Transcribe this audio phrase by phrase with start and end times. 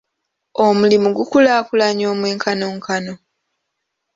[0.65, 3.13] Omulimu gukulaakulanya omwenkanonkano?